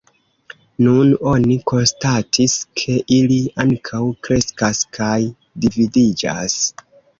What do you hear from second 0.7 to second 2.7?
Nun oni konstatis,